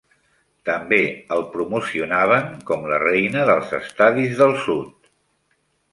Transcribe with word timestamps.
També 0.69 0.97
el 1.35 1.43
promocionaven 1.51 2.49
com 2.71 2.89
"la 2.95 3.01
reina 3.05 3.47
dels 3.53 3.77
estadis 3.83 4.35
del 4.41 4.57
sud". 4.69 5.13